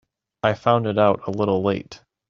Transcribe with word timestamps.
I 0.41 0.55
found 0.55 0.87
it 0.87 0.97
out 0.97 1.27
a 1.27 1.29
little 1.29 1.61
late. 1.61 2.01